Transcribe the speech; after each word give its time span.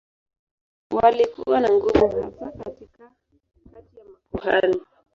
Walikuwa 0.91 1.59
na 1.59 1.69
nguvu 1.69 2.21
hasa 2.39 2.51
kati 2.63 2.83
ya 3.99 4.05
makuhani. 4.05 4.81